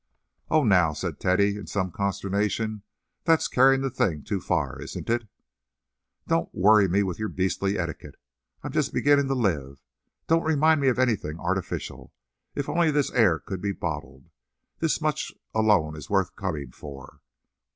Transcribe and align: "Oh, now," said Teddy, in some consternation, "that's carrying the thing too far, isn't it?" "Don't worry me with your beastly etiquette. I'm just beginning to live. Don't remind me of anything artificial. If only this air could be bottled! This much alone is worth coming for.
"Oh, 0.49 0.63
now," 0.63 0.93
said 0.93 1.19
Teddy, 1.19 1.57
in 1.57 1.67
some 1.67 1.91
consternation, 1.91 2.81
"that's 3.23 3.47
carrying 3.47 3.81
the 3.81 3.91
thing 3.91 4.23
too 4.23 4.41
far, 4.41 4.81
isn't 4.81 5.11
it?" 5.11 5.27
"Don't 6.25 6.49
worry 6.55 6.87
me 6.87 7.03
with 7.03 7.19
your 7.19 7.29
beastly 7.29 7.77
etiquette. 7.77 8.15
I'm 8.63 8.71
just 8.71 8.93
beginning 8.95 9.27
to 9.27 9.35
live. 9.35 9.83
Don't 10.25 10.41
remind 10.41 10.81
me 10.81 10.87
of 10.87 10.97
anything 10.97 11.39
artificial. 11.39 12.11
If 12.55 12.67
only 12.67 12.89
this 12.89 13.11
air 13.11 13.37
could 13.37 13.61
be 13.61 13.73
bottled! 13.73 14.31
This 14.79 15.01
much 15.01 15.31
alone 15.53 15.95
is 15.95 16.09
worth 16.09 16.35
coming 16.35 16.71
for. 16.71 17.19